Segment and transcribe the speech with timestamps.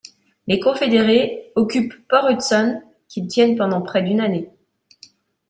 [0.47, 4.49] Les confédérés occupent Port Hudson, qu'ils tiennent pendant près d'une année.